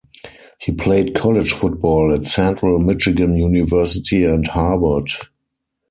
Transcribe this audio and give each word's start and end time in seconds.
He 0.57 0.71
played 0.71 1.13
college 1.13 1.51
football 1.53 2.11
at 2.11 2.25
Central 2.25 2.79
Michigan 2.79 3.37
University 3.37 4.25
and 4.25 4.47
Howard. 4.47 5.09